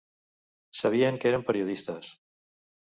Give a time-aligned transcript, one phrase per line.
[0.79, 2.13] Sabien que érem periodistes.